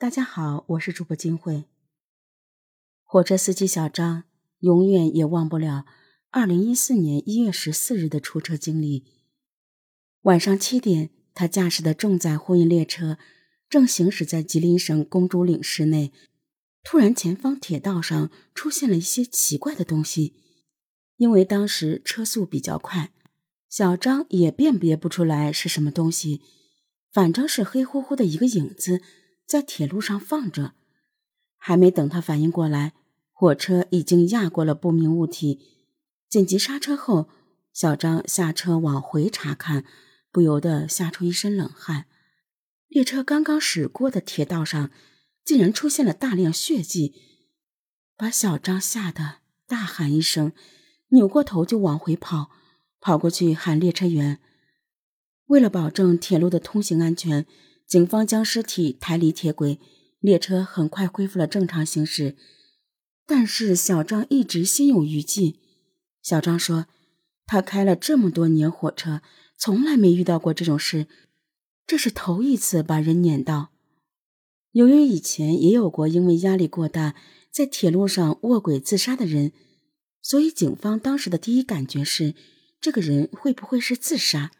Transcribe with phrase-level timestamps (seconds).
[0.00, 1.64] 大家好，我是主播金慧。
[3.04, 4.24] 火车司机小张
[4.60, 5.84] 永远也忘不了
[6.30, 9.04] 二零一四年一月十四日的出车经历。
[10.22, 13.18] 晚上七点，他驾驶的重载货运列车
[13.68, 16.14] 正行驶在吉林省公主岭市内，
[16.82, 20.32] 突然前方铁道上出现了一些奇怪的东西。
[21.18, 23.12] 因为当时车速比较快，
[23.68, 26.40] 小张也辨别不出来是什么东西，
[27.12, 29.02] 反正是黑乎乎的一个影子。
[29.50, 30.74] 在铁路上放着，
[31.56, 32.92] 还没等他反应过来，
[33.32, 35.58] 火车已经压过了不明物体。
[36.28, 37.28] 紧急刹车后，
[37.72, 39.84] 小张下车往回查看，
[40.30, 42.06] 不由得吓出一身冷汗。
[42.86, 44.92] 列车刚刚驶过的铁道上，
[45.44, 47.16] 竟然出现了大量血迹，
[48.16, 50.52] 把小张吓得大喊一声，
[51.08, 52.52] 扭过头就往回跑，
[53.00, 54.38] 跑过去喊列车员。
[55.46, 57.44] 为了保证铁路的通行安全。
[57.90, 59.80] 警方将尸体抬离铁轨，
[60.20, 62.36] 列车很快恢复了正常行驶。
[63.26, 65.58] 但是小张一直心有余悸。
[66.22, 66.86] 小张说
[67.46, 69.22] ：“他开了这么多年火车，
[69.58, 71.08] 从来没遇到过这种事，
[71.84, 73.70] 这是头一次把人撵到。
[74.70, 77.16] 由于以前也有过因为压力过大
[77.50, 79.50] 在铁路上卧轨自杀的人，
[80.22, 82.36] 所以警方当时的第一感觉是，
[82.80, 84.52] 这个人会不会是自杀？”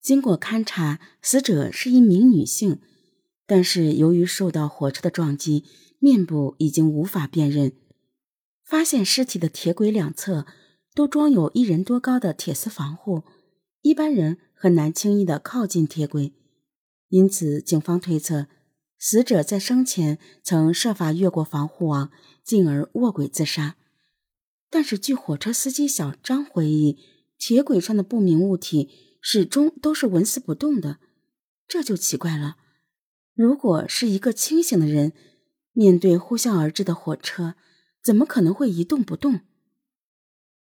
[0.00, 2.80] 经过勘查，死者是一名女性，
[3.46, 5.64] 但是由于受到火车的撞击，
[5.98, 7.72] 面部已经无法辨认。
[8.64, 10.46] 发现尸体的铁轨两侧
[10.94, 13.24] 都装有一人多高的铁丝防护，
[13.82, 16.32] 一般人很难轻易的靠近铁轨，
[17.08, 18.46] 因此警方推测，
[18.98, 22.10] 死者在生前曾设法越过防护网，
[22.44, 23.76] 进而卧轨自杀。
[24.70, 26.98] 但是据火车司机小张回忆，
[27.38, 29.07] 铁轨上的不明物体。
[29.30, 31.00] 始终都是纹丝不动的，
[31.66, 32.56] 这就奇怪了。
[33.34, 35.12] 如果是一个清醒的人，
[35.72, 37.54] 面对呼啸而至的火车，
[38.02, 39.40] 怎么可能会一动不动？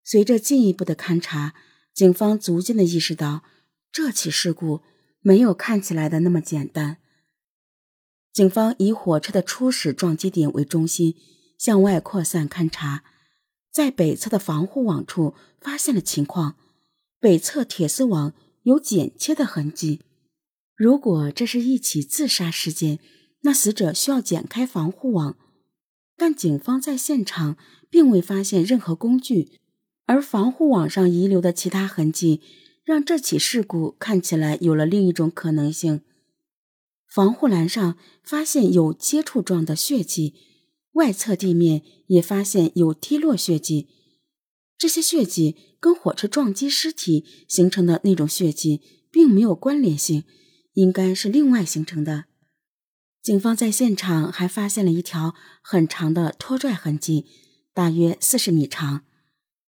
[0.04, 1.56] 随着进一步的勘查，
[1.94, 3.46] 警方逐渐的意识到，
[3.90, 4.82] 这起事故
[5.22, 6.98] 没有看起来的那么简单。
[8.34, 11.16] 警方以火车的初始撞击点为中心，
[11.58, 13.06] 向外扩散勘查，
[13.72, 16.58] 在北侧的防护网处发现了情况，
[17.22, 18.34] 北侧铁丝网。
[18.68, 20.02] 有剪切的痕迹。
[20.76, 23.00] 如果这是一起自杀事件，
[23.44, 25.38] 那死者需要剪开防护网，
[26.18, 27.56] 但警方在现场
[27.90, 29.54] 并未发现任何工具，
[30.06, 32.42] 而防护网上遗留的其他痕迹，
[32.84, 36.02] 让这起事故看起来有了另一种可能性。
[37.10, 40.34] 防护栏上发现有接触状的血迹，
[40.92, 43.88] 外侧地面也发现有滴落血迹。
[44.78, 50.24] 这些血迹跟火车撞击尸体形成的那种血迹并没有关联性，
[50.74, 52.26] 应该是另外形成的。
[53.24, 57.26] 警方在现场还发现了一条很长的拖拽痕迹，
[57.74, 59.04] 大约四十米长。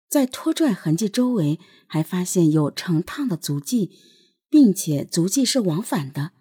[0.09, 3.91] 在拖拽痕迹周围还发现有成趟的足迹，
[4.49, 6.31] 并且足迹是往返的。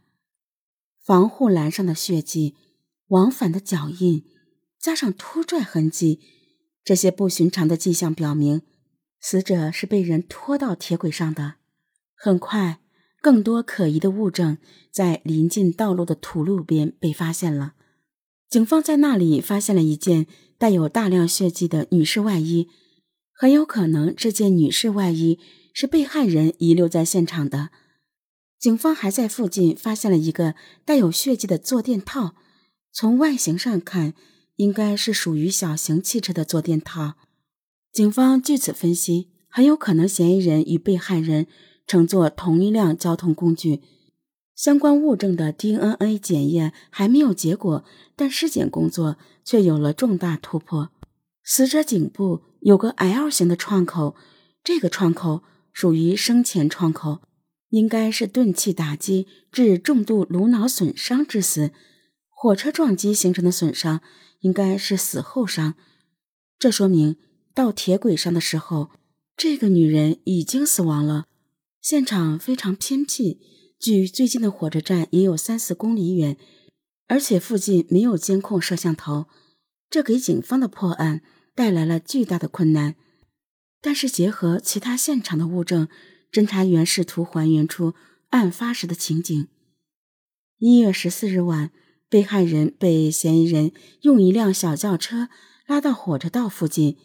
[1.04, 2.56] 防护栏上的血迹、
[3.08, 4.24] 往返的脚印，
[4.80, 6.20] 加上拖拽痕迹。
[6.88, 8.62] 这些不寻常的迹象表明，
[9.20, 11.56] 死者是被人拖到铁轨上的。
[12.14, 12.80] 很快，
[13.20, 14.56] 更多可疑的物证
[14.90, 17.74] 在临近道路的土路边被发现了。
[18.48, 20.26] 警方在那里发现了一件
[20.56, 22.70] 带有大量血迹的女士外衣，
[23.34, 25.38] 很有可能这件女士外衣
[25.74, 27.68] 是被害人遗留在现场的。
[28.58, 30.54] 警方还在附近发现了一个
[30.86, 32.34] 带有血迹的坐垫套，
[32.90, 34.14] 从外形上看。
[34.58, 37.14] 应该是属于小型汽车的坐垫套。
[37.92, 41.46] 警方据此分析，很有可能嫌疑人与被害人
[41.86, 43.80] 乘坐同一辆交通工具。
[44.56, 47.84] 相关物证的 DNA 检验还没有结果，
[48.16, 50.90] 但尸检工作却有了重大突破。
[51.44, 54.16] 死者颈部有个 L 型的创口，
[54.64, 57.20] 这个创口属于生前创口，
[57.70, 61.70] 应该是钝器打击致重度颅脑损伤致死。
[62.40, 64.00] 火车撞击形成的损伤。
[64.42, 65.74] 应该是死后伤，
[66.60, 67.16] 这说明
[67.52, 68.92] 到铁轨上的时候，
[69.36, 71.26] 这个女人已经死亡了。
[71.80, 73.40] 现场非常偏僻，
[73.80, 76.36] 距最近的火车站也有三四公里远，
[77.08, 79.26] 而且附近没有监控摄像头，
[79.90, 82.94] 这给警方的破案带来了巨大的困难。
[83.80, 85.88] 但是结合其他现场的物证，
[86.30, 87.94] 侦查员试图还原出
[88.28, 89.48] 案发时的情景。
[90.58, 91.72] 一月十四日晚。
[92.10, 93.72] 被害人被嫌疑人
[94.02, 95.28] 用一辆小轿车
[95.66, 96.96] 拉到火车道附近，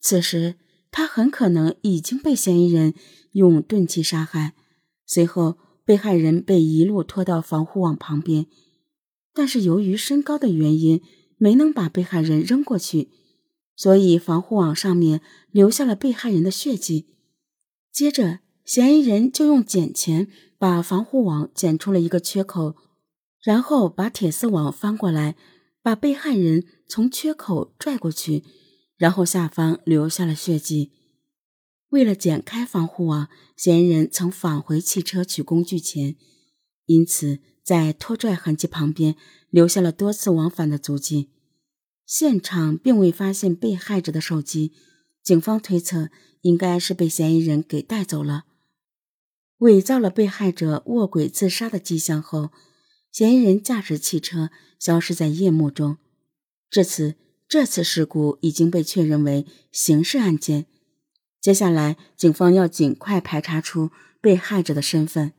[0.00, 0.56] 此时
[0.90, 2.94] 他很可能已经被嫌疑人
[3.32, 4.54] 用钝器杀害。
[5.06, 8.46] 随后，被害人被一路拖到防护网旁边。
[9.32, 11.00] 但是由于身高的原因，
[11.38, 13.08] 没能把被害人扔过去，
[13.74, 15.20] 所以防护网上面
[15.50, 17.06] 留下了被害人的血迹。
[17.90, 20.28] 接着，嫌疑人就用剪钳
[20.58, 22.76] 把防护网剪出了一个缺口，
[23.42, 25.36] 然后把铁丝网翻过来，
[25.82, 28.44] 把被害人从缺口拽过去，
[28.96, 30.92] 然后下方留下了血迹。
[31.88, 36.16] 为了剪开防护网，嫌疑人曾返回汽车取工具前，
[36.86, 39.16] 因此在拖拽痕迹旁边
[39.48, 41.30] 留下了多次往返的足迹。
[42.06, 44.72] 现场并未发现被害者的手机，
[45.22, 46.10] 警方推测
[46.42, 48.44] 应该是被嫌疑人给带走了。
[49.58, 52.50] 伪造了被害者卧轨自杀的迹象后，
[53.10, 55.98] 嫌疑人驾驶汽车消失在夜幕中。
[56.70, 57.16] 至此，
[57.48, 60.66] 这次事故已经被确认为刑事案件。
[61.40, 63.90] 接下来，警方要尽快排查出
[64.20, 65.32] 被害者的身份。